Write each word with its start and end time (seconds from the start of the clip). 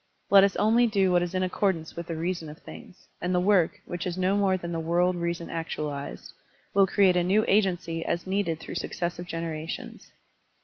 Let 0.31 0.43
us 0.43 0.55
only 0.55 0.87
do 0.87 1.11
what 1.11 1.21
is 1.21 1.35
in 1.35 1.43
accordance 1.43 1.95
with 1.95 2.07
the 2.07 2.15
reason 2.15 2.49
of 2.49 2.57
things, 2.57 3.07
and 3.21 3.35
the 3.35 3.39
work, 3.39 3.79
which 3.85 4.07
is 4.07 4.17
no 4.17 4.35
more 4.35 4.57
than 4.57 4.71
the 4.71 4.79
world 4.79 5.15
reason 5.15 5.51
actualized, 5.51 6.33
will 6.73 6.87
create 6.87 7.15
a 7.15 7.23
new 7.23 7.45
agency 7.47 8.03
as 8.03 8.25
needed 8.25 8.59
through 8.59 8.73
successive 8.81 9.27
generations. 9.27 10.11